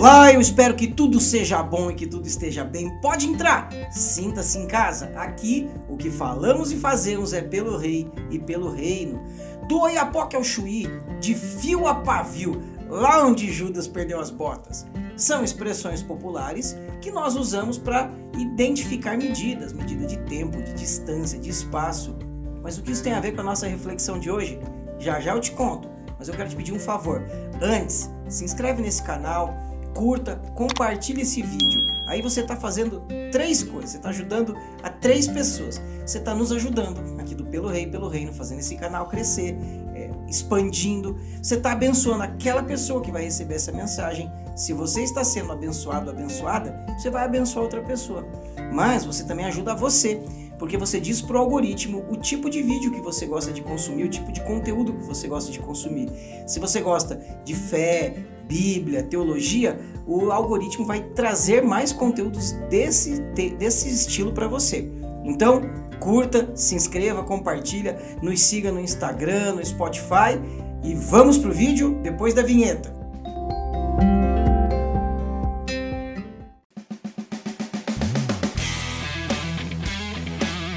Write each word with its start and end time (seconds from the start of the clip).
Olá, 0.00 0.32
eu 0.32 0.40
espero 0.40 0.74
que 0.74 0.86
tudo 0.86 1.20
seja 1.20 1.62
bom 1.62 1.90
e 1.90 1.94
que 1.94 2.06
tudo 2.06 2.26
esteja 2.26 2.64
bem. 2.64 2.88
Pode 3.02 3.26
entrar, 3.26 3.68
sinta-se 3.90 4.56
em 4.56 4.66
casa. 4.66 5.12
Aqui 5.14 5.68
o 5.90 5.94
que 5.98 6.10
falamos 6.10 6.72
e 6.72 6.76
fazemos 6.78 7.34
é 7.34 7.42
pelo 7.42 7.76
rei 7.76 8.10
e 8.30 8.38
pelo 8.38 8.72
reino. 8.72 9.22
Do 9.68 9.78
Oiapoque 9.80 10.34
ao 10.34 10.42
Chuí, 10.42 10.88
de 11.20 11.34
fio 11.34 11.86
a 11.86 11.96
pavio, 11.96 12.62
lá 12.88 13.22
onde 13.26 13.52
Judas 13.52 13.86
perdeu 13.86 14.18
as 14.18 14.30
botas. 14.30 14.86
São 15.18 15.44
expressões 15.44 16.02
populares 16.02 16.74
que 17.02 17.10
nós 17.10 17.36
usamos 17.36 17.76
para 17.76 18.10
identificar 18.38 19.18
medidas, 19.18 19.74
medida 19.74 20.06
de 20.06 20.16
tempo, 20.20 20.62
de 20.62 20.72
distância, 20.72 21.38
de 21.38 21.50
espaço. 21.50 22.16
Mas 22.62 22.78
o 22.78 22.82
que 22.82 22.92
isso 22.92 23.04
tem 23.04 23.12
a 23.12 23.20
ver 23.20 23.32
com 23.32 23.42
a 23.42 23.44
nossa 23.44 23.66
reflexão 23.66 24.18
de 24.18 24.30
hoje? 24.30 24.58
Já 24.98 25.20
já 25.20 25.34
eu 25.34 25.40
te 25.42 25.52
conto, 25.52 25.90
mas 26.18 26.26
eu 26.26 26.34
quero 26.34 26.48
te 26.48 26.56
pedir 26.56 26.72
um 26.72 26.80
favor. 26.80 27.22
Antes, 27.60 28.10
se 28.30 28.46
inscreve 28.46 28.80
nesse 28.80 29.02
canal, 29.02 29.68
curta, 29.94 30.36
compartilhe 30.54 31.22
esse 31.22 31.42
vídeo. 31.42 31.86
Aí 32.06 32.20
você 32.20 32.40
está 32.40 32.56
fazendo 32.56 33.02
três 33.30 33.62
coisas, 33.62 33.90
você 33.90 33.96
está 33.98 34.08
ajudando 34.08 34.56
a 34.82 34.90
três 34.90 35.26
pessoas. 35.28 35.80
Você 36.04 36.18
está 36.18 36.34
nos 36.34 36.50
ajudando 36.50 37.20
aqui 37.20 37.34
do 37.34 37.44
Pelo 37.44 37.68
Rei, 37.68 37.86
Pelo 37.86 38.08
Reino, 38.08 38.32
fazendo 38.32 38.58
esse 38.58 38.74
canal 38.76 39.06
crescer, 39.06 39.56
é, 39.94 40.10
expandindo. 40.28 41.16
Você 41.40 41.54
está 41.54 41.72
abençoando 41.72 42.22
aquela 42.22 42.62
pessoa 42.62 43.00
que 43.00 43.12
vai 43.12 43.22
receber 43.22 43.54
essa 43.54 43.70
mensagem. 43.70 44.30
Se 44.56 44.72
você 44.72 45.02
está 45.02 45.22
sendo 45.22 45.52
abençoado, 45.52 46.10
abençoada, 46.10 46.84
você 46.98 47.10
vai 47.10 47.24
abençoar 47.24 47.64
outra 47.64 47.80
pessoa. 47.80 48.26
Mas 48.72 49.04
você 49.04 49.24
também 49.24 49.46
ajuda 49.46 49.74
você, 49.74 50.20
porque 50.58 50.76
você 50.76 51.00
diz 51.00 51.22
para 51.22 51.36
o 51.36 51.40
algoritmo 51.40 52.04
o 52.10 52.16
tipo 52.16 52.50
de 52.50 52.62
vídeo 52.62 52.90
que 52.90 53.00
você 53.00 53.24
gosta 53.24 53.52
de 53.52 53.62
consumir, 53.62 54.04
o 54.04 54.08
tipo 54.08 54.32
de 54.32 54.42
conteúdo 54.42 54.92
que 54.92 55.04
você 55.04 55.28
gosta 55.28 55.50
de 55.50 55.58
consumir. 55.58 56.10
Se 56.46 56.58
você 56.60 56.80
gosta 56.80 57.20
de 57.44 57.54
fé, 57.54 58.16
Bíblia, 58.50 59.04
teologia, 59.04 59.78
o 60.04 60.32
algoritmo 60.32 60.84
vai 60.84 61.00
trazer 61.14 61.62
mais 61.62 61.92
conteúdos 61.92 62.50
desse, 62.68 63.20
desse 63.56 63.88
estilo 63.88 64.32
para 64.32 64.48
você. 64.48 64.90
Então, 65.24 65.62
curta, 66.00 66.50
se 66.56 66.74
inscreva, 66.74 67.22
compartilha, 67.22 67.96
nos 68.20 68.40
siga 68.40 68.72
no 68.72 68.80
Instagram, 68.80 69.54
no 69.54 69.64
Spotify 69.64 70.34
e 70.82 70.94
vamos 70.94 71.38
pro 71.38 71.52
vídeo 71.52 72.00
depois 72.02 72.34
da 72.34 72.42
vinheta. 72.42 72.92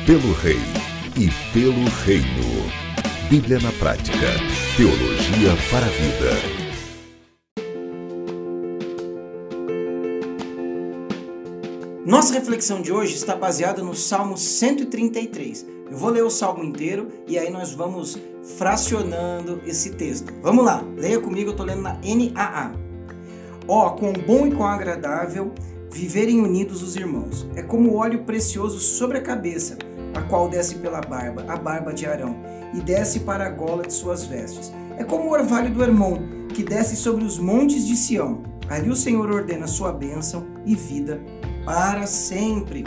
Pelo 0.05 0.33
Rei 0.33 0.59
e 1.17 1.31
pelo 1.51 1.89
Reino. 2.05 2.69
Bíblia 3.31 3.57
na 3.61 3.71
prática. 3.71 4.27
Teologia 4.77 5.55
para 5.71 5.87
a 5.87 5.89
vida. 5.89 6.62
Nossa 12.13 12.35
reflexão 12.35 12.79
de 12.79 12.91
hoje 12.91 13.15
está 13.15 13.35
baseada 13.35 13.81
no 13.81 13.95
Salmo 13.95 14.37
133. 14.37 15.65
Eu 15.89 15.97
vou 15.97 16.11
ler 16.11 16.23
o 16.23 16.29
salmo 16.29 16.63
inteiro 16.63 17.07
e 17.27 17.39
aí 17.39 17.49
nós 17.49 17.73
vamos 17.73 18.19
fracionando 18.55 19.59
esse 19.65 19.93
texto. 19.93 20.31
Vamos 20.39 20.63
lá, 20.63 20.85
leia 20.95 21.19
comigo, 21.19 21.49
eu 21.49 21.53
estou 21.53 21.65
lendo 21.65 21.81
na 21.81 21.93
NAA. 21.95 22.73
Ó, 23.67 23.87
oh, 23.87 23.91
quão 23.93 24.13
bom 24.13 24.45
e 24.45 24.51
quão 24.51 24.67
agradável 24.67 25.55
viverem 25.91 26.39
unidos 26.39 26.83
os 26.83 26.95
irmãos. 26.95 27.47
É 27.55 27.63
como 27.63 27.95
óleo 27.95 28.23
precioso 28.25 28.79
sobre 28.79 29.17
a 29.17 29.21
cabeça, 29.23 29.79
a 30.13 30.21
qual 30.21 30.47
desce 30.47 30.75
pela 30.75 31.01
barba, 31.01 31.43
a 31.47 31.57
barba 31.57 31.91
de 31.91 32.05
Arão, 32.05 32.35
e 32.75 32.79
desce 32.79 33.21
para 33.21 33.47
a 33.47 33.49
gola 33.49 33.87
de 33.87 33.91
suas 33.91 34.23
vestes. 34.23 34.71
É 34.99 35.03
como 35.03 35.29
o 35.29 35.31
orvalho 35.31 35.73
do 35.73 35.81
Hermon, 35.81 36.19
que 36.53 36.61
desce 36.61 36.95
sobre 36.95 37.25
os 37.25 37.39
montes 37.39 37.87
de 37.87 37.95
Sião. 37.95 38.43
Ali 38.69 38.91
o 38.91 38.95
Senhor 38.95 39.31
ordena 39.31 39.65
sua 39.65 39.91
bênção 39.91 40.45
e 40.63 40.75
vida 40.75 41.19
para 41.65 42.05
sempre. 42.05 42.83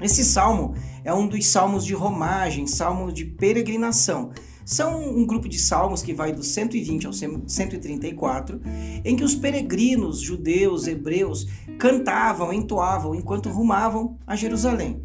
Esse 0.00 0.24
salmo 0.24 0.74
é 1.04 1.12
um 1.12 1.28
dos 1.28 1.46
salmos 1.46 1.84
de 1.84 1.92
romagem, 1.92 2.66
salmos 2.66 3.12
de 3.12 3.24
peregrinação. 3.24 4.30
São 4.64 5.02
um 5.02 5.26
grupo 5.26 5.48
de 5.48 5.58
salmos 5.58 6.00
que 6.00 6.14
vai 6.14 6.32
do 6.32 6.42
120 6.42 7.06
ao 7.06 7.12
134, 7.12 8.60
em 9.04 9.16
que 9.16 9.24
os 9.24 9.34
peregrinos 9.34 10.20
judeus, 10.20 10.86
hebreus, 10.86 11.48
cantavam, 11.78 12.52
entoavam 12.52 13.14
enquanto 13.14 13.50
rumavam 13.50 14.16
a 14.26 14.36
Jerusalém. 14.36 15.02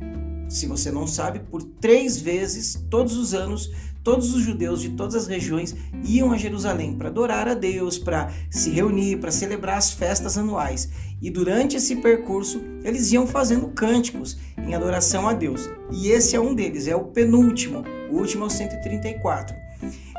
Se 0.47 0.67
você 0.67 0.91
não 0.91 1.07
sabe, 1.07 1.39
por 1.39 1.63
três 1.63 2.19
vezes, 2.19 2.85
todos 2.89 3.17
os 3.17 3.33
anos, 3.33 3.71
todos 4.05 4.35
os 4.35 4.43
judeus 4.43 4.81
de 4.81 4.91
todas 4.91 5.15
as 5.15 5.25
regiões 5.25 5.75
iam 6.03 6.31
a 6.31 6.37
Jerusalém 6.37 6.93
para 6.93 7.09
adorar 7.09 7.47
a 7.47 7.55
Deus, 7.55 7.97
para 7.97 8.31
se 8.51 8.69
reunir, 8.69 9.17
para 9.17 9.31
celebrar 9.31 9.79
as 9.79 9.91
festas 9.91 10.37
anuais. 10.37 10.87
E 11.19 11.31
durante 11.31 11.75
esse 11.75 11.95
percurso, 11.95 12.61
eles 12.83 13.11
iam 13.11 13.25
fazendo 13.25 13.69
cânticos 13.69 14.37
em 14.59 14.75
adoração 14.75 15.27
a 15.27 15.33
Deus. 15.33 15.67
E 15.91 16.09
esse 16.09 16.35
é 16.35 16.39
um 16.39 16.53
deles, 16.53 16.87
é 16.87 16.95
o 16.95 17.05
penúltimo, 17.05 17.83
o 18.11 18.17
último 18.17 18.43
é 18.43 18.47
o 18.47 18.49
134. 18.49 19.55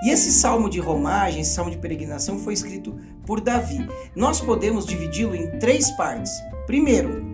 E 0.02 0.10
esse 0.10 0.32
salmo 0.32 0.68
de 0.68 0.80
romagem, 0.80 1.42
esse 1.42 1.54
salmo 1.54 1.70
de 1.70 1.78
peregrinação, 1.78 2.40
foi 2.40 2.54
escrito 2.54 2.98
por 3.24 3.40
Davi. 3.40 3.86
Nós 4.16 4.40
podemos 4.40 4.84
dividi-lo 4.84 5.36
em 5.36 5.58
três 5.60 5.92
partes. 5.92 6.32
Primeiro, 6.66 7.24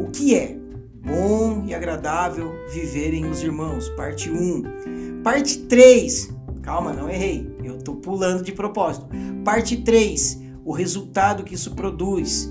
o 0.00 0.10
que 0.10 0.34
é 0.34 0.56
bom 1.04 1.64
e 1.66 1.72
agradável 1.72 2.52
viverem 2.72 3.26
os 3.26 3.42
irmãos, 3.42 3.88
parte 3.90 4.28
1. 4.28 4.99
Parte 5.22 5.58
3. 5.58 6.34
Calma, 6.62 6.94
não 6.94 7.08
errei. 7.08 7.54
Eu 7.62 7.76
estou 7.76 7.96
pulando 7.96 8.42
de 8.42 8.52
propósito. 8.52 9.06
Parte 9.44 9.76
3. 9.76 10.40
O 10.64 10.72
resultado 10.72 11.44
que 11.44 11.54
isso 11.54 11.74
produz. 11.74 12.50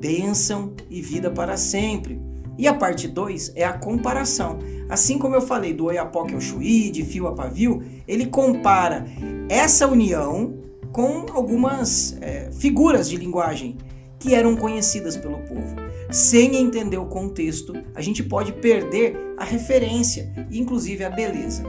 Bênção 0.00 0.72
e 0.88 1.02
vida 1.02 1.30
para 1.30 1.58
sempre. 1.58 2.20
E 2.56 2.66
a 2.66 2.72
parte 2.72 3.06
2 3.06 3.52
é 3.54 3.64
a 3.64 3.74
comparação. 3.74 4.58
Assim 4.88 5.18
como 5.18 5.34
eu 5.34 5.42
falei 5.42 5.74
do 5.74 5.86
Oiapoque 5.86 6.32
ao 6.32 6.40
Chuí, 6.40 6.90
de 6.90 7.04
fio 7.04 7.26
a 7.26 7.34
pavio, 7.34 7.82
ele 8.08 8.26
compara 8.26 9.04
essa 9.48 9.86
união 9.86 10.54
com 10.92 11.26
algumas 11.32 12.16
é, 12.22 12.50
figuras 12.50 13.10
de 13.10 13.16
linguagem 13.16 13.76
que 14.18 14.34
eram 14.34 14.56
conhecidas 14.56 15.16
pelo 15.16 15.38
povo. 15.40 15.76
Sem 16.10 16.56
entender 16.56 16.96
o 16.96 17.06
contexto, 17.06 17.74
a 17.94 18.00
gente 18.00 18.22
pode 18.22 18.52
perder 18.52 19.34
a 19.36 19.44
referência 19.44 20.32
e 20.50 20.58
inclusive 20.58 21.04
a 21.04 21.10
beleza. 21.10 21.64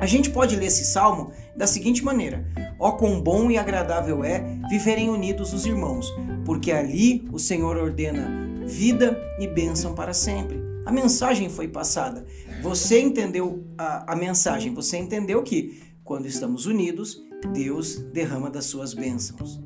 A 0.00 0.06
gente 0.06 0.30
pode 0.30 0.54
ler 0.56 0.66
esse 0.66 0.84
salmo 0.84 1.32
da 1.56 1.66
seguinte 1.66 2.04
maneira: 2.04 2.46
Ó 2.78 2.92
quão 2.92 3.20
bom 3.20 3.50
e 3.50 3.58
agradável 3.58 4.22
é 4.22 4.44
viverem 4.68 5.10
unidos 5.10 5.52
os 5.52 5.66
irmãos, 5.66 6.12
porque 6.44 6.70
ali 6.70 7.26
o 7.32 7.38
Senhor 7.38 7.76
ordena 7.76 8.48
vida 8.64 9.18
e 9.40 9.46
bênção 9.46 9.94
para 9.94 10.12
sempre. 10.12 10.58
A 10.86 10.92
mensagem 10.92 11.48
foi 11.48 11.68
passada. 11.68 12.24
Você 12.62 13.00
entendeu 13.00 13.64
a, 13.76 14.12
a 14.12 14.16
mensagem, 14.16 14.72
você 14.72 14.96
entendeu 14.96 15.42
que 15.42 15.82
quando 16.04 16.26
estamos 16.26 16.66
unidos, 16.66 17.20
Deus 17.52 17.96
derrama 18.12 18.50
das 18.50 18.66
suas 18.66 18.94
bênçãos. 18.94 19.60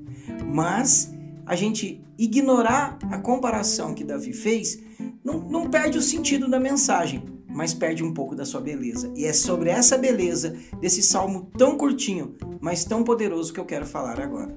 Mas 0.52 1.12
a 1.46 1.54
gente 1.54 2.04
ignorar 2.18 2.98
a 3.10 3.18
comparação 3.18 3.94
que 3.94 4.04
Davi 4.04 4.32
fez 4.32 4.80
não, 5.24 5.40
não 5.48 5.70
perde 5.70 5.98
o 5.98 6.02
sentido 6.02 6.48
da 6.48 6.58
mensagem 6.58 7.22
mas 7.54 7.74
perde 7.74 8.02
um 8.02 8.12
pouco 8.12 8.34
da 8.34 8.44
sua 8.44 8.60
beleza. 8.60 9.12
E 9.14 9.24
é 9.24 9.32
sobre 9.32 9.70
essa 9.70 9.98
beleza 9.98 10.56
desse 10.80 11.02
salmo 11.02 11.50
tão 11.56 11.76
curtinho, 11.76 12.34
mas 12.60 12.84
tão 12.84 13.04
poderoso 13.04 13.52
que 13.52 13.60
eu 13.60 13.64
quero 13.64 13.86
falar 13.86 14.20
agora. 14.20 14.56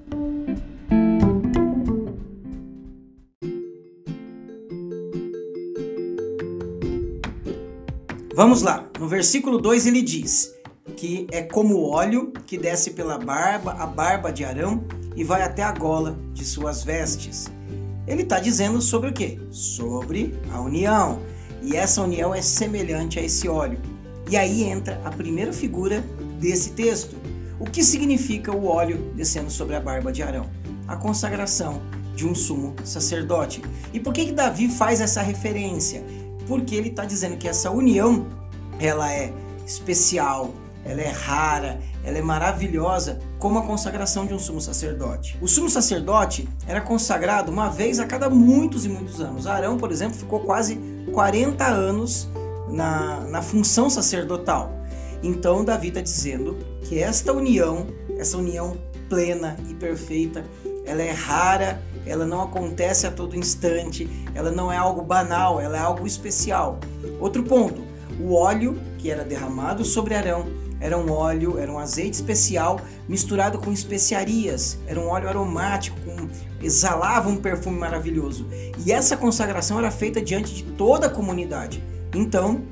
Vamos 8.34 8.62
lá, 8.62 8.86
no 9.00 9.08
versículo 9.08 9.58
2 9.58 9.88
ele 9.88 10.02
diz 10.02 10.54
que 10.98 11.26
é 11.32 11.42
como 11.42 11.82
óleo 11.84 12.34
que 12.46 12.58
desce 12.58 12.92
pela 12.92 13.18
barba, 13.18 13.72
a 13.80 13.86
barba 13.86 14.32
de 14.32 14.44
Arão, 14.44 14.84
e 15.16 15.24
vai 15.24 15.42
até 15.42 15.64
a 15.64 15.72
gola 15.72 16.18
de 16.34 16.44
suas 16.44 16.84
vestes. 16.84 17.50
Ele 18.06 18.24
está 18.24 18.40
dizendo 18.40 18.82
sobre 18.82 19.10
o 19.10 19.14
que? 19.14 19.40
Sobre 19.50 20.38
a 20.52 20.60
união 20.60 21.22
e 21.66 21.76
essa 21.76 22.02
união 22.02 22.34
é 22.34 22.42
semelhante 22.42 23.18
a 23.18 23.24
esse 23.24 23.50
óleo. 23.50 23.80
E 24.30 24.38
aí 24.38 24.64
entra 24.64 25.02
a 25.04 25.10
primeira 25.10 25.52
figura 25.52 26.04
desse 26.40 26.72
texto. 26.72 27.16
O 27.60 27.66
que 27.66 27.84
significa 27.84 28.52
o 28.52 28.68
óleo 28.68 29.12
descendo 29.16 29.50
sobre 29.50 29.76
a 29.76 29.80
barba 29.80 30.12
de 30.12 30.22
Arão? 30.22 30.48
A 30.88 30.96
consagração 30.96 31.82
de 32.16 32.26
um 32.26 32.36
sumo 32.36 32.76
sacerdote. 32.84 33.64
E 33.92 34.00
por 34.00 34.14
que, 34.14 34.28
que 34.28 34.32
Davi 34.32 34.70
faz 34.70 35.02
essa 35.02 35.22
referência? 35.22 36.04
Porque 36.48 36.76
ele 36.76 36.90
está 36.90 37.04
dizendo 37.04 37.36
que 37.36 37.48
essa 37.48 37.72
união 37.72 38.28
ela 38.80 39.12
é 39.12 39.34
especial, 39.66 40.54
ela 40.84 41.02
é 41.02 41.10
rara, 41.10 41.80
ela 42.04 42.18
é 42.18 42.22
maravilhosa, 42.22 43.20
como 43.40 43.58
a 43.58 43.64
consagração 43.64 44.28
de 44.28 44.34
um 44.34 44.40
sumo 44.40 44.62
sacerdote. 44.62 45.36
O 45.42 45.48
sumo 45.48 45.70
sacerdote 45.70 46.48
era 46.68 46.80
consagrado 46.80 47.52
uma 47.52 47.70
vez 47.70 48.00
a 48.00 48.06
cada 48.06 48.30
muitos 48.30 48.86
e 48.86 48.90
muitos 48.90 49.20
anos. 49.20 49.48
Arão, 49.48 49.78
por 49.78 49.92
exemplo, 49.92 50.16
ficou 50.16 50.42
quase 50.42 50.80
40 51.12 51.66
anos 51.66 52.28
na, 52.70 53.22
na 53.22 53.42
função 53.42 53.90
sacerdotal. 53.90 54.72
Então 55.24 55.64
Davi 55.64 55.90
está 55.90 56.02
dizendo 56.02 56.58
que 56.84 57.00
esta 57.00 57.34
união, 57.34 57.88
essa 58.18 58.38
união 58.38 58.78
plena 59.10 59.58
e 59.70 59.74
perfeita, 59.74 60.44
ela 60.86 61.02
é 61.02 61.12
rara, 61.12 61.82
ela 62.06 62.26
não 62.26 62.42
acontece 62.42 63.08
a 63.08 63.12
todo 63.12 63.36
instante, 63.36 64.08
ela 64.36 64.52
não 64.52 64.72
é 64.72 64.78
algo 64.78 65.02
banal, 65.02 65.60
ela 65.60 65.78
é 65.78 65.80
algo 65.80 66.06
especial. 66.06 66.80
Outro 67.20 67.44
ponto, 67.44 67.82
o 68.20 68.34
óleo 68.34 68.80
que 68.98 69.10
era 69.10 69.24
derramado 69.24 69.84
sobre 69.84 70.14
Arão 70.14 70.46
era 70.80 70.98
um 70.98 71.12
óleo, 71.12 71.58
era 71.58 71.72
um 71.72 71.80
azeite 71.80 72.16
especial 72.16 72.82
misturado 73.08 73.58
com 73.60 73.72
especiarias, 73.72 74.78
era 74.88 75.00
um 75.00 75.08
óleo 75.08 75.30
aromático, 75.30 75.98
com, 76.02 76.28
exalava 76.62 77.30
um 77.30 77.38
perfume 77.38 77.78
maravilhoso. 77.78 78.48
E 78.86 78.92
essa 78.92 79.16
consagração 79.16 79.78
era 79.80 79.92
feita 79.92 80.22
diante 80.22 80.54
de 80.54 80.64
toda 80.64 81.08
a 81.08 81.10
comunidade. 81.10 81.84
Então, 82.14 82.64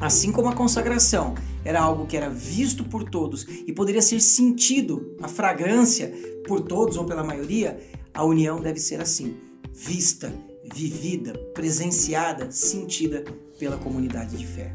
assim 0.00 0.32
como 0.32 0.48
a 0.48 0.54
consagração 0.54 1.34
era 1.64 1.80
algo 1.80 2.06
que 2.06 2.16
era 2.16 2.28
visto 2.28 2.84
por 2.84 3.04
todos 3.04 3.46
e 3.48 3.72
poderia 3.72 4.02
ser 4.02 4.20
sentido, 4.20 5.16
a 5.22 5.28
fragrância 5.28 6.12
por 6.46 6.60
todos 6.60 6.96
ou 6.96 7.04
pela 7.04 7.22
maioria, 7.22 7.78
a 8.12 8.24
união 8.24 8.60
deve 8.60 8.80
ser 8.80 9.00
assim, 9.00 9.36
vista, 9.72 10.32
vivida, 10.74 11.32
presenciada, 11.54 12.50
sentida 12.50 13.24
pela 13.58 13.76
comunidade 13.76 14.36
de 14.36 14.46
fé. 14.46 14.72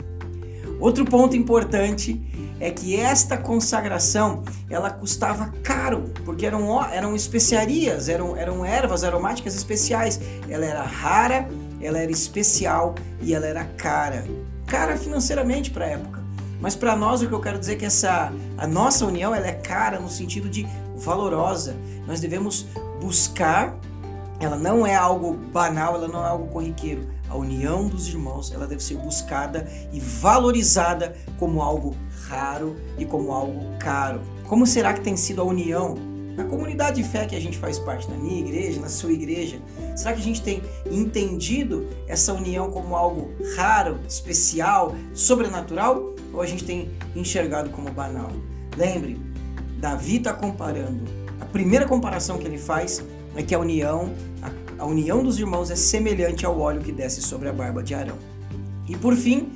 Outro 0.80 1.06
ponto 1.06 1.36
importante 1.36 2.22
é 2.60 2.72
que 2.72 2.96
esta 2.96 3.38
consagração 3.38 4.44
ela 4.70 4.90
custava 4.90 5.54
caro, 5.64 6.12
porque 6.26 6.46
eram, 6.46 6.84
eram 6.92 7.16
especiarias, 7.16 8.10
eram, 8.10 8.36
eram 8.36 8.66
ervas 8.66 9.04
aromáticas 9.04 9.56
especiais. 9.56 10.20
Ela 10.50 10.66
era 10.66 10.84
rara, 10.84 11.48
ela 11.82 12.00
era 12.00 12.12
especial 12.12 12.96
e 13.22 13.34
ela 13.34 13.46
era 13.46 13.64
cara. 13.64 14.26
Cara 14.66 14.98
financeiramente 14.98 15.72
para 15.72 15.86
a 15.86 15.90
época. 15.90 16.18
Mas 16.60 16.76
para 16.76 16.96
nós 16.96 17.22
o 17.22 17.28
que 17.28 17.34
eu 17.34 17.40
quero 17.40 17.60
dizer 17.60 17.74
é 17.74 17.76
que 17.76 17.86
essa 17.86 18.32
a 18.58 18.68
nossa 18.68 19.06
união 19.06 19.34
ela 19.34 19.48
é 19.48 19.54
cara 19.54 20.00
no 20.00 20.10
sentido 20.10 20.50
de 20.50 20.68
valorosa. 20.96 21.76
Nós 22.08 22.20
devemos 22.20 22.66
buscar, 23.00 23.77
ela 24.40 24.56
não 24.56 24.86
é 24.86 24.96
algo 24.96 25.34
banal, 25.34 25.96
ela 25.96 26.08
não 26.08 26.24
é 26.24 26.30
algo 26.30 26.48
corriqueiro 26.48 27.18
a 27.30 27.36
união 27.36 27.88
dos 27.88 28.08
irmãos, 28.08 28.52
ela 28.52 28.66
deve 28.66 28.82
ser 28.82 28.96
buscada 28.98 29.70
e 29.92 30.00
valorizada 30.00 31.16
como 31.38 31.62
algo 31.62 31.96
raro 32.28 32.76
e 32.98 33.06
como 33.06 33.32
algo 33.32 33.78
caro. 33.80 34.22
Como 34.46 34.66
será 34.66 34.94
que 34.94 35.02
tem 35.02 35.18
sido 35.18 35.42
a 35.42 35.44
união 35.44 35.96
na 36.36 36.46
comunidade 36.46 37.02
de 37.02 37.08
fé 37.08 37.26
que 37.26 37.36
a 37.36 37.40
gente 37.40 37.58
faz 37.58 37.80
parte, 37.80 38.10
na 38.10 38.16
minha 38.16 38.40
igreja, 38.40 38.80
na 38.80 38.90
sua 38.90 39.12
igreja? 39.12 39.60
Será 39.96 40.14
que 40.14 40.22
a 40.22 40.24
gente 40.24 40.42
tem 40.42 40.62
entendido 40.90 41.88
essa 42.08 42.34
união 42.34 42.72
como 42.72 42.96
algo 42.96 43.32
raro, 43.56 44.00
especial, 44.08 44.96
sobrenatural? 45.14 46.16
Ou 46.34 46.42
a 46.42 46.46
gente 46.46 46.64
tem 46.64 46.92
enxergado 47.16 47.70
como 47.72 47.92
banal? 47.92 48.32
Lembre, 48.78 49.20
Davi 49.80 50.18
está 50.18 50.34
comparando. 50.34 51.04
A 51.42 51.46
primeira 51.46 51.86
comparação 51.86 52.38
que 52.38 52.46
ele 52.46 52.58
faz 52.58 53.04
é 53.40 53.44
que 53.44 53.56
a 53.56 53.60
união, 53.60 54.12
a 54.42 54.50
a 54.80 54.86
união 54.86 55.24
dos 55.24 55.40
irmãos 55.40 55.72
é 55.72 55.76
semelhante 55.76 56.46
ao 56.46 56.60
óleo 56.60 56.82
que 56.82 56.92
desce 56.92 57.22
sobre 57.22 57.50
a 57.50 57.54
barba 57.54 57.82
de 57.82 57.96
Arão. 57.96 58.18
E 58.88 58.96
por 58.96 59.16
fim, 59.16 59.52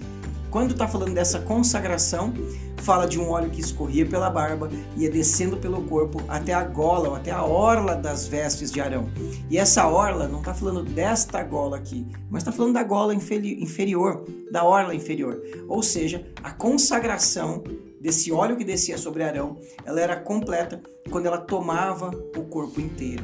quando 0.49 0.71
está 0.71 0.87
falando 0.87 1.13
dessa 1.13 1.39
consagração, 1.39 2.33
fala 2.77 3.05
de 3.05 3.19
um 3.19 3.29
óleo 3.29 3.51
que 3.51 3.61
escorria 3.61 4.05
pela 4.05 4.29
barba, 4.29 4.69
ia 4.97 5.09
descendo 5.09 5.57
pelo 5.57 5.83
corpo 5.83 6.21
até 6.27 6.53
a 6.53 6.63
gola, 6.63 7.09
ou 7.09 7.15
até 7.15 7.31
a 7.31 7.43
orla 7.43 7.95
das 7.95 8.27
vestes 8.27 8.71
de 8.71 8.81
Arão. 8.81 9.09
E 9.49 9.57
essa 9.57 9.87
orla, 9.87 10.27
não 10.27 10.39
está 10.39 10.53
falando 10.53 10.83
desta 10.83 11.43
gola 11.43 11.77
aqui, 11.77 12.05
mas 12.29 12.41
está 12.41 12.51
falando 12.51 12.73
da 12.73 12.83
gola 12.83 13.13
inferior, 13.13 14.25
da 14.51 14.63
orla 14.63 14.95
inferior. 14.95 15.39
Ou 15.67 15.83
seja, 15.83 16.25
a 16.43 16.51
consagração 16.51 17.63
desse 18.01 18.31
óleo 18.31 18.57
que 18.57 18.65
descia 18.65 18.97
sobre 18.97 19.23
Arão, 19.23 19.59
ela 19.85 20.01
era 20.01 20.15
completa 20.15 20.81
quando 21.11 21.27
ela 21.27 21.37
tomava 21.37 22.09
o 22.35 22.41
corpo 22.45 22.81
inteiro. 22.81 23.23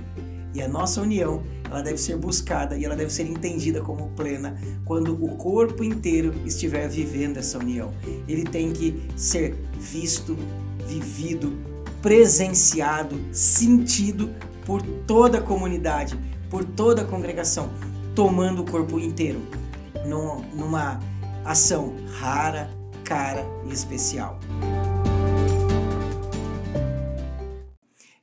E 0.57 0.61
a 0.63 0.67
nossa 0.67 1.03
união, 1.03 1.43
ela 1.69 1.83
deve 1.83 1.99
ser 1.99 2.17
buscada 2.17 2.75
e 2.75 2.83
ela 2.83 2.95
deve 2.95 3.13
ser 3.13 3.27
entendida 3.27 3.79
como 3.79 4.09
plena 4.15 4.59
quando 4.85 5.13
o 5.13 5.35
corpo 5.35 5.83
inteiro 5.83 6.33
estiver 6.47 6.89
vivendo 6.89 7.37
essa 7.37 7.59
união. 7.59 7.93
Ele 8.27 8.43
tem 8.43 8.73
que 8.73 9.07
ser 9.15 9.55
visto, 9.79 10.35
vivido, 10.87 11.53
presenciado, 12.01 13.19
sentido 13.31 14.31
por 14.65 14.81
toda 14.81 15.37
a 15.37 15.41
comunidade, 15.41 16.17
por 16.49 16.65
toda 16.65 17.03
a 17.03 17.05
congregação, 17.05 17.69
tomando 18.15 18.63
o 18.63 18.65
corpo 18.65 18.99
inteiro 18.99 19.39
numa 20.55 20.99
ação 21.45 21.93
rara, 22.19 22.71
cara 23.03 23.45
e 23.69 23.71
especial. 23.71 24.39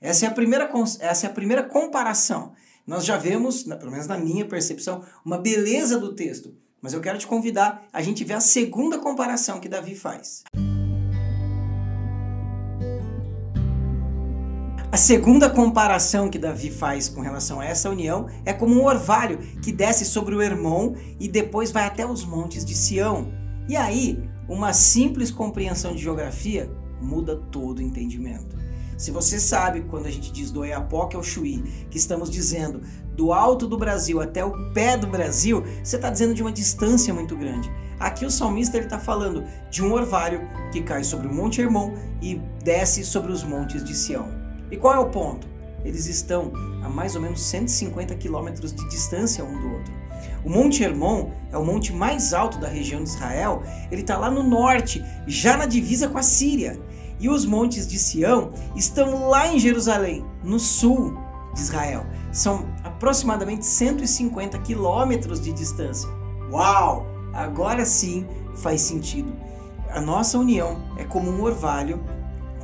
Essa 0.05 0.27
é 0.27 0.29
a 0.29 0.33
primeira, 0.33 0.71
essa 1.01 1.27
é 1.27 1.31
a 1.31 1.33
primeira 1.33 1.63
comparação. 1.63 2.53
Nós 2.87 3.07
já 3.07 3.17
vemos, 3.17 3.63
pelo 3.63 3.91
menos 3.91 4.07
na 4.07 4.19
minha 4.19 4.45
percepção, 4.45 5.03
uma 5.25 5.39
beleza 5.39 5.99
do 5.99 6.15
texto. 6.15 6.55
Mas 6.83 6.93
eu 6.93 7.01
quero 7.01 7.17
te 7.17 7.27
convidar 7.27 7.87
a 7.91 8.03
gente 8.03 8.23
ver 8.23 8.35
a 8.35 8.41
segunda 8.41 8.99
comparação 8.99 9.59
que 9.59 9.67
Davi 9.67 9.95
faz. 9.95 10.45
A 14.93 14.97
segunda 14.99 15.49
comparação 15.49 16.29
que 16.29 16.39
Davi 16.39 16.71
faz 16.71 17.09
com 17.09 17.23
relação 17.23 17.59
a 17.59 17.65
essa 17.65 17.89
união 17.89 18.29
é 18.45 18.53
como 18.53 18.75
um 18.75 18.85
orvalho 18.85 19.39
que 19.63 19.73
desce 19.73 20.05
sobre 20.05 20.35
o 20.35 20.43
Hermon 20.43 20.97
e 21.19 21.27
depois 21.27 21.73
vai 21.73 21.87
até 21.87 22.05
os 22.05 22.27
montes 22.27 22.63
de 22.63 22.75
Sião. 22.75 23.33
E 23.67 23.75
aí, 23.75 24.23
uma 24.47 24.75
simples 24.75 25.31
compreensão 25.31 25.95
de 25.95 26.03
geografia 26.03 26.71
muda 27.01 27.37
todo 27.51 27.79
o 27.79 27.83
entendimento. 27.83 28.64
Se 28.97 29.11
você 29.11 29.41
sabe, 29.41 29.83
quando 29.83 30.07
a 30.07 30.11
gente 30.11 30.31
diz 30.31 30.51
do 30.51 30.61
Oiapoque 30.61 31.17
ao 31.17 31.23
Chuí, 31.23 31.63
que 31.91 31.99
estamos 31.99 32.31
dizendo 32.31 32.81
do 33.15 33.33
alto 33.33 33.67
do 33.67 33.77
Brasil 33.77 34.21
até 34.21 34.45
o 34.45 34.73
pé 34.73 34.97
do 34.97 35.07
Brasil, 35.07 35.65
você 35.83 35.97
está 35.97 36.11
dizendo 36.11 36.35
de 36.35 36.43
uma 36.43 36.53
distância 36.53 37.13
muito 37.13 37.37
grande. 37.37 37.71
Aqui 37.99 38.25
o 38.25 38.31
salmista 38.31 38.79
está 38.79 38.99
falando 38.99 39.45
de 39.71 39.83
um 39.83 39.93
orvalho 39.93 40.49
que 40.73 40.83
cai 40.83 41.05
sobre 41.05 41.29
o 41.29 41.33
Monte 41.33 41.61
Hermon 41.61 41.95
e 42.21 42.41
desce 42.63 43.05
sobre 43.05 43.33
os 43.33 43.43
montes 43.43 43.85
de 43.85 43.95
Sião. 43.95 44.29
E 44.71 44.77
qual 44.77 44.95
é 44.95 44.99
o 44.99 45.11
ponto? 45.11 45.47
Eles 45.85 46.07
estão 46.07 46.53
a 46.83 46.89
mais 46.89 47.15
ou 47.15 47.21
menos 47.21 47.41
150 47.43 48.15
quilômetros 48.17 48.73
de 48.73 48.89
distância 48.89 49.45
um 49.45 49.61
do 49.61 49.73
outro. 49.75 49.93
O 50.45 50.51
Monte 50.51 50.83
Hermon 50.83 51.31
é 51.53 51.59
o 51.59 51.65
monte 51.65 51.93
mais 51.93 52.33
alto 52.33 52.59
da 52.59 52.69
região 52.69 53.03
de 53.03 53.09
Israel. 53.09 53.63
Ele 53.91 54.01
está 54.01 54.17
lá 54.17 54.31
no 54.31 54.43
norte, 54.43 55.05
já 55.27 55.57
na 55.57 55.67
divisa 55.67 56.09
com 56.09 56.19
a 56.19 56.23
Síria. 56.23 56.79
E 57.21 57.29
os 57.29 57.47
montes 57.47 57.87
de 57.87 57.99
Sião 57.99 58.53
estão 58.75 59.29
lá 59.29 59.53
em 59.53 59.59
Jerusalém, 59.59 60.25
no 60.43 60.59
sul 60.59 61.17
de 61.55 61.61
Israel. 61.61 62.07
São 62.33 62.67
aproximadamente 62.83 63.65
150 63.65 64.59
quilômetros 64.59 65.41
de 65.41 65.53
distância. 65.53 66.09
Uau! 66.51 67.07
Agora 67.33 67.85
sim 67.85 68.27
faz 68.57 68.81
sentido. 68.81 69.33
A 69.91 70.01
nossa 70.01 70.39
união 70.39 70.83
é 70.97 71.05
como 71.05 71.31
um 71.31 71.43
orvalho 71.43 72.03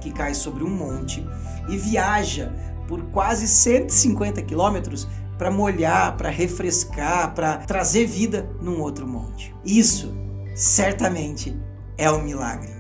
que 0.00 0.10
cai 0.10 0.34
sobre 0.34 0.64
um 0.64 0.70
monte 0.70 1.26
e 1.68 1.76
viaja 1.76 2.52
por 2.88 3.02
quase 3.06 3.46
150 3.46 4.42
quilômetros 4.42 5.06
para 5.38 5.50
molhar, 5.50 6.16
para 6.16 6.28
refrescar, 6.28 7.34
para 7.34 7.58
trazer 7.58 8.06
vida 8.06 8.50
num 8.60 8.80
outro 8.80 9.06
monte. 9.06 9.54
Isso 9.64 10.12
certamente 10.54 11.58
é 11.96 12.10
um 12.10 12.22
milagre. 12.22 12.79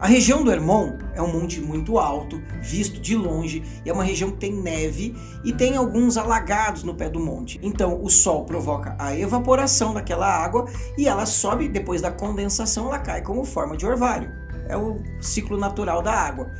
A 0.00 0.06
região 0.06 0.42
do 0.42 0.50
Hermon 0.50 0.96
é 1.14 1.20
um 1.20 1.30
monte 1.30 1.60
muito 1.60 1.98
alto, 1.98 2.42
visto 2.62 2.98
de 2.98 3.14
longe, 3.14 3.62
e 3.84 3.90
é 3.90 3.92
uma 3.92 4.02
região 4.02 4.30
que 4.30 4.38
tem 4.38 4.50
neve 4.50 5.14
e 5.44 5.52
tem 5.52 5.76
alguns 5.76 6.16
alagados 6.16 6.82
no 6.82 6.94
pé 6.94 7.10
do 7.10 7.20
monte. 7.20 7.60
Então 7.62 8.02
o 8.02 8.08
sol 8.08 8.46
provoca 8.46 8.96
a 8.98 9.14
evaporação 9.14 9.92
daquela 9.92 10.26
água 10.26 10.64
e 10.96 11.06
ela 11.06 11.26
sobe 11.26 11.68
depois 11.68 12.00
da 12.00 12.10
condensação, 12.10 12.86
ela 12.86 12.98
cai 12.98 13.20
como 13.20 13.44
forma 13.44 13.76
de 13.76 13.84
orvalho. 13.84 14.32
É 14.70 14.74
o 14.74 15.02
ciclo 15.20 15.58
natural 15.58 16.00
da 16.00 16.14
água. 16.14 16.50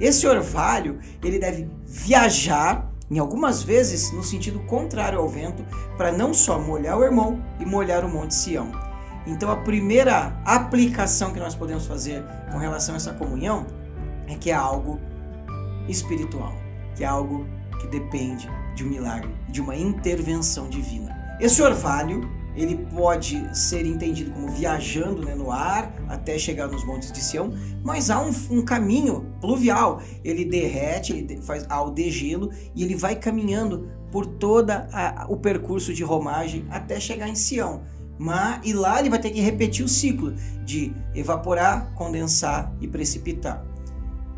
Esse 0.00 0.26
orvalho, 0.26 0.98
ele 1.22 1.38
deve 1.38 1.70
viajar 1.86 2.92
em 3.08 3.20
algumas 3.20 3.62
vezes 3.62 4.12
no 4.12 4.24
sentido 4.24 4.58
contrário 4.66 5.20
ao 5.20 5.28
vento, 5.28 5.64
para 5.96 6.10
não 6.10 6.34
só 6.34 6.58
molhar 6.58 6.98
o 6.98 7.04
Hermon 7.04 7.38
e 7.60 7.64
molhar 7.64 8.04
o 8.04 8.08
Monte 8.08 8.34
Sião. 8.34 8.87
Então, 9.28 9.50
a 9.50 9.56
primeira 9.56 10.40
aplicação 10.42 11.32
que 11.32 11.38
nós 11.38 11.54
podemos 11.54 11.86
fazer 11.86 12.24
com 12.50 12.56
relação 12.56 12.94
a 12.94 12.96
essa 12.96 13.12
comunhão 13.12 13.66
é 14.26 14.34
que 14.34 14.50
é 14.50 14.54
algo 14.54 14.98
espiritual, 15.86 16.54
que 16.96 17.04
é 17.04 17.06
algo 17.06 17.46
que 17.78 17.86
depende 17.88 18.48
de 18.74 18.84
um 18.84 18.88
milagre, 18.88 19.30
de 19.50 19.60
uma 19.60 19.76
intervenção 19.76 20.68
divina. 20.68 21.36
Esse 21.38 21.60
orvalho, 21.60 22.28
ele 22.56 22.76
pode 22.96 23.56
ser 23.56 23.84
entendido 23.84 24.30
como 24.32 24.48
viajando 24.48 25.22
né, 25.22 25.34
no 25.34 25.52
ar 25.52 25.94
até 26.08 26.38
chegar 26.38 26.66
nos 26.66 26.82
montes 26.84 27.12
de 27.12 27.20
Sião, 27.20 27.52
mas 27.84 28.10
há 28.10 28.20
um, 28.20 28.30
um 28.50 28.64
caminho 28.64 29.26
pluvial. 29.42 30.00
Ele 30.24 30.44
derrete, 30.44 31.12
ele 31.12 31.42
faz 31.42 31.66
ao 31.68 31.90
degelo 31.90 32.50
e 32.74 32.82
ele 32.82 32.96
vai 32.96 33.14
caminhando 33.14 33.90
por 34.10 34.24
todo 34.24 34.72
o 35.28 35.36
percurso 35.36 35.92
de 35.92 36.02
romagem 36.02 36.66
até 36.70 36.98
chegar 36.98 37.28
em 37.28 37.34
Sião 37.34 37.82
Mas, 38.18 38.60
e 38.64 38.72
lá 38.72 38.98
ele 38.98 39.10
vai 39.10 39.20
ter 39.20 39.30
que 39.30 39.40
repetir 39.40 39.84
o 39.84 39.88
ciclo 39.88 40.34
de 40.64 40.92
evaporar, 41.14 41.92
condensar 41.94 42.74
e 42.80 42.88
precipitar. 42.88 43.64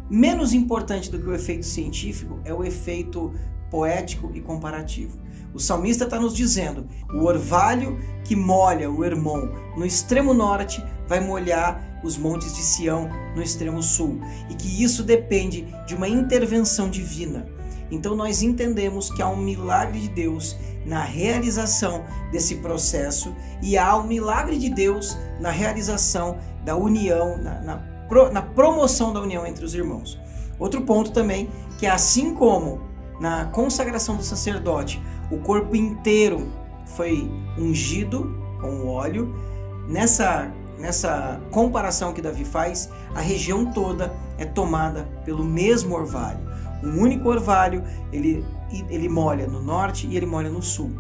Menos 0.09 0.53
importante 0.53 1.11
do 1.11 1.19
que 1.19 1.29
o 1.29 1.35
efeito 1.35 1.65
científico 1.65 2.41
é 2.45 2.53
o 2.53 2.65
efeito 2.65 3.33
poético 3.71 4.31
e 4.35 4.41
comparativo. 4.41 5.19
O 5.55 5.59
salmista 5.59 6.05
está 6.05 6.19
nos 6.19 6.35
dizendo: 6.35 6.87
o 7.13 7.25
orvalho 7.25 7.99
que 8.25 8.37
molha 8.37 8.91
o 8.91 9.05
Hermon 9.05 9.49
no 9.77 9.87
extremo 9.87 10.35
norte 10.35 10.85
vai 11.09 11.21
molhar 11.21 12.01
os 12.03 12.17
montes 12.17 12.55
de 12.55 12.63
Sião 12.63 13.09
no 13.35 13.43
extremo 13.43 13.83
sul, 13.83 14.21
e 14.49 14.55
que 14.55 14.83
isso 14.83 15.03
depende 15.03 15.67
de 15.87 15.95
uma 15.95 16.09
intervenção 16.09 16.89
divina. 16.89 17.47
Então 17.91 18.15
nós 18.15 18.43
entendemos 18.43 19.11
que 19.11 19.23
há 19.23 19.29
um 19.29 19.37
milagre 19.37 20.01
de 20.01 20.09
Deus 20.09 20.57
na 20.87 21.03
realização 21.03 22.05
desse 22.31 22.57
processo 22.57 23.35
e 23.63 23.77
há 23.77 23.97
um 23.97 24.07
milagre 24.07 24.59
de 24.59 24.71
Deus 24.71 25.17
na 25.41 25.51
realização 25.51 26.39
da 26.65 26.77
união, 26.77 27.37
na, 27.39 27.61
na, 27.61 28.31
na 28.33 28.43
promoção 28.43 29.13
da 29.13 29.21
união 29.21 29.47
entre 29.47 29.65
os 29.65 29.75
irmãos. 29.75 30.19
Outro 30.59 30.83
ponto 30.83 31.11
também 31.11 31.49
que 31.79 31.87
assim 31.87 32.35
como 32.35 32.81
na 33.21 33.47
consagração 33.47 34.17
do 34.17 34.23
sacerdote 34.23 35.03
o 35.31 35.39
corpo 35.39 35.75
inteiro 35.75 36.53
foi 36.85 37.31
ungido 37.59 38.37
com 38.61 38.87
óleo, 38.87 39.35
nessa 39.89 40.53
nessa 40.81 41.41
comparação 41.51 42.13
que 42.13 42.23
Davi 42.23 42.45
faz, 42.45 42.91
a 43.15 43.21
região 43.21 43.67
toda 43.67 44.13
é 44.39 44.45
tomada 44.47 45.07
pelo 45.25 45.45
mesmo 45.45 45.95
orvalho. 45.95 46.41
Um 46.83 47.01
único 47.01 47.29
orvalho, 47.29 47.83
ele, 48.13 48.45
ele 48.89 49.09
molha 49.09 49.47
no 49.47 49.63
norte 49.63 50.07
e 50.07 50.17
ele 50.17 50.27
molha 50.27 50.49
no 50.49 50.63
sul. 50.63 50.91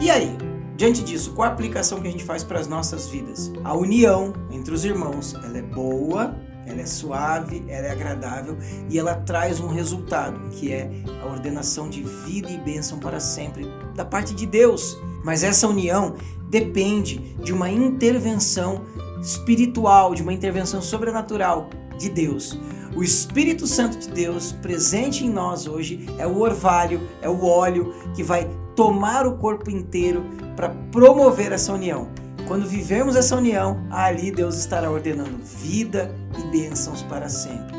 E 0.00 0.10
aí, 0.10 0.38
diante 0.76 1.02
disso, 1.02 1.34
qual 1.34 1.48
a 1.48 1.52
aplicação 1.52 2.00
que 2.00 2.08
a 2.08 2.10
gente 2.10 2.24
faz 2.24 2.42
para 2.42 2.58
as 2.58 2.66
nossas 2.66 3.08
vidas? 3.08 3.52
A 3.62 3.74
união 3.74 4.32
entre 4.50 4.72
os 4.72 4.84
irmãos, 4.84 5.34
ela 5.34 5.58
é 5.58 5.62
boa, 5.62 6.34
ela 6.66 6.80
é 6.80 6.86
suave, 6.86 7.64
ela 7.68 7.88
é 7.88 7.90
agradável 7.90 8.56
e 8.88 8.98
ela 8.98 9.16
traz 9.16 9.58
um 9.60 9.68
resultado, 9.68 10.48
que 10.50 10.72
é 10.72 10.90
a 11.22 11.26
ordenação 11.26 11.88
de 11.88 12.02
vida 12.02 12.50
e 12.50 12.58
bênção 12.58 12.98
para 12.98 13.20
sempre 13.20 13.66
da 13.94 14.04
parte 14.04 14.34
de 14.34 14.46
Deus. 14.46 14.96
Mas 15.24 15.42
essa 15.42 15.68
união 15.68 16.14
depende 16.48 17.18
de 17.42 17.52
uma 17.52 17.70
intervenção 17.70 18.82
espiritual, 19.20 20.14
de 20.14 20.22
uma 20.22 20.32
intervenção 20.32 20.80
sobrenatural 20.80 21.68
de 21.98 22.08
Deus. 22.08 22.58
O 22.96 23.02
Espírito 23.02 23.66
Santo 23.66 23.98
de 23.98 24.08
Deus 24.08 24.52
presente 24.52 25.24
em 25.24 25.30
nós 25.30 25.66
hoje 25.66 26.06
é 26.18 26.26
o 26.26 26.40
orvalho, 26.40 27.00
é 27.20 27.28
o 27.28 27.44
óleo 27.44 27.94
que 28.14 28.22
vai 28.22 28.48
tomar 28.74 29.26
o 29.26 29.36
corpo 29.36 29.70
inteiro 29.70 30.24
para 30.56 30.70
promover 30.90 31.52
essa 31.52 31.72
união. 31.72 32.08
Quando 32.46 32.66
vivemos 32.66 33.14
essa 33.14 33.36
união, 33.36 33.86
ali 33.90 34.30
Deus 34.30 34.56
estará 34.56 34.90
ordenando 34.90 35.38
vida 35.44 36.14
e 36.38 36.50
bênçãos 36.50 37.02
para 37.02 37.28
sempre. 37.28 37.77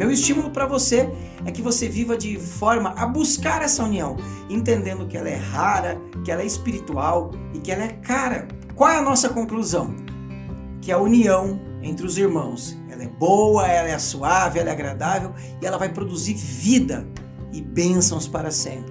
Meu 0.00 0.10
estímulo 0.10 0.48
para 0.48 0.64
você 0.64 1.12
é 1.44 1.50
que 1.50 1.60
você 1.60 1.86
viva 1.86 2.16
de 2.16 2.38
forma 2.38 2.94
a 2.96 3.04
buscar 3.04 3.60
essa 3.60 3.84
união, 3.84 4.16
entendendo 4.48 5.06
que 5.06 5.14
ela 5.14 5.28
é 5.28 5.36
rara, 5.36 6.00
que 6.24 6.32
ela 6.32 6.40
é 6.40 6.46
espiritual 6.46 7.32
e 7.52 7.58
que 7.58 7.70
ela 7.70 7.84
é 7.84 7.88
cara. 7.88 8.48
Qual 8.74 8.88
é 8.88 8.96
a 8.96 9.02
nossa 9.02 9.28
conclusão? 9.28 9.94
Que 10.80 10.90
a 10.90 10.96
união 10.96 11.60
entre 11.82 12.06
os 12.06 12.16
irmãos, 12.16 12.80
ela 12.88 13.04
é 13.04 13.08
boa, 13.08 13.66
ela 13.66 13.90
é 13.90 13.98
suave, 13.98 14.58
ela 14.58 14.70
é 14.70 14.72
agradável 14.72 15.34
e 15.60 15.66
ela 15.66 15.76
vai 15.76 15.90
produzir 15.90 16.32
vida 16.32 17.06
e 17.52 17.60
bênçãos 17.60 18.26
para 18.26 18.50
sempre. 18.50 18.89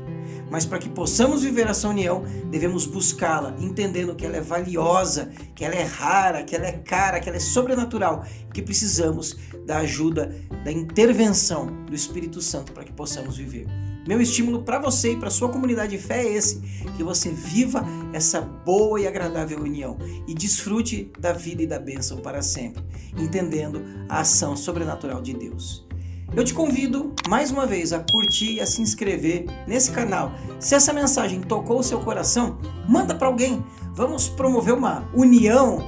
Mas 0.50 0.66
para 0.66 0.80
que 0.80 0.90
possamos 0.90 1.44
viver 1.44 1.68
essa 1.68 1.88
união, 1.88 2.24
devemos 2.50 2.86
buscá-la, 2.86 3.56
entendendo 3.60 4.16
que 4.16 4.26
ela 4.26 4.38
é 4.38 4.42
valiosa, 4.42 5.30
que 5.56 5.64
ela 5.64 5.76
é 5.76 5.84
rara, 5.84 6.44
que 6.44 6.56
ela 6.56 6.66
é 6.66 6.74
cara, 6.74 7.20
que 7.20 7.30
ela 7.30 7.38
é 7.38 7.42
sobrenatural 7.42 8.26
que 8.54 8.62
precisamos 8.62 9.38
da 9.66 9.78
ajuda, 9.78 10.36
da 10.64 10.72
intervenção 10.72 11.86
do 11.86 11.96
Espírito 11.96 12.42
Santo 12.42 12.72
para 12.72 12.84
que 12.84 12.92
possamos 12.92 13.38
viver. 13.38 13.68
Meu 14.08 14.20
estímulo 14.20 14.64
para 14.64 14.80
você 14.80 15.12
e 15.12 15.16
para 15.18 15.30
sua 15.30 15.50
comunidade 15.50 15.96
de 15.96 16.02
fé 16.02 16.26
é 16.26 16.34
esse: 16.34 16.60
que 16.98 17.04
você 17.04 17.30
viva 17.30 17.86
essa 18.12 18.42
boa 18.42 19.00
e 19.00 19.08
agradável 19.08 19.60
união 19.60 19.98
e 20.28 20.34
desfrute 20.34 21.12
da 21.20 21.32
vida 21.32 21.62
e 21.62 21.68
da 21.68 21.78
bênção 21.78 22.18
para 22.18 22.42
sempre, 22.42 22.84
entendendo 23.18 23.84
a 24.08 24.22
ação 24.22 24.56
sobrenatural 24.56 25.22
de 25.22 25.34
Deus. 25.34 25.89
Eu 26.36 26.44
te 26.44 26.54
convido 26.54 27.12
mais 27.28 27.52
uma 27.52 27.66
vez 27.66 27.92
a 27.92 28.00
curtir 28.00 28.54
e 28.54 28.62
a 28.62 28.66
se 28.66 28.82
inscrever 28.82 29.46
nesse 29.68 29.92
canal. 29.92 30.32
Se 30.60 30.76
essa 30.76 30.94
mensagem 30.94 31.42
tocou 31.42 31.80
o 31.80 31.84
seu 31.84 32.00
coração, 32.00 32.58
manda 32.88 33.16
para 33.16 33.28
alguém. 33.28 33.64
Vamos 33.94 34.30
promover 34.30 34.74
uma 34.74 35.10
união 35.14 35.84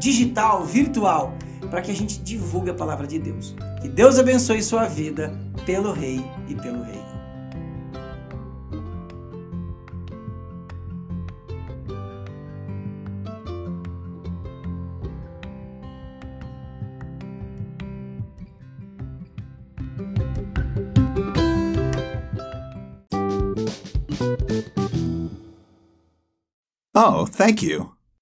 digital, 0.00 0.64
virtual, 0.64 1.34
para 1.70 1.82
que 1.82 1.90
a 1.90 1.94
gente 1.94 2.18
divulgue 2.20 2.70
a 2.70 2.74
palavra 2.74 3.06
de 3.06 3.18
Deus. 3.18 3.54
Que 3.82 3.88
Deus 3.88 4.18
abençoe 4.18 4.62
sua 4.62 4.86
vida 4.86 5.38
pelo 5.66 5.92
Rei 5.92 6.24
e 6.48 6.54
pelo 6.54 6.82
Rei. 6.82 7.05
Oh, 27.08 27.24
thank 27.24 27.62
you. 27.62 27.95